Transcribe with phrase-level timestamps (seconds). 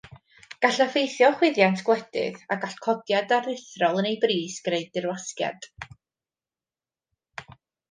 [0.65, 5.71] Gall effeithio chwyddiant gwledydd a gall codiad aruthrol yn ei bris greu dirwasgiad.